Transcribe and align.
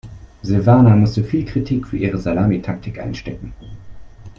Silvana 0.41 0.95
musste 0.95 1.23
viel 1.23 1.45
Kritik 1.45 1.85
für 1.85 1.95
ihre 1.97 2.17
Salamitaktik 2.17 2.97
einstecken. 2.99 3.53